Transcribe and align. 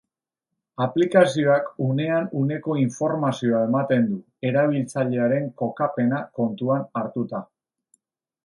Aplikazioak 0.83 1.67
unean 1.87 2.25
uneko 2.39 2.77
informazioa 2.85 3.61
ematen 3.67 4.09
du, 4.13 4.19
erabiltzailearen 4.53 5.49
kokapena 5.63 6.23
kontuan 6.41 6.89
hartuta. 7.03 7.45